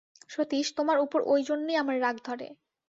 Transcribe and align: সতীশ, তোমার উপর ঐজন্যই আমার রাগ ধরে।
সতীশ, 0.29 0.67
তোমার 0.77 0.97
উপর 0.99 1.19
ঐজন্যই 1.25 1.75
আমার 1.75 1.97
রাগ 2.01 2.15
ধরে। 2.25 2.47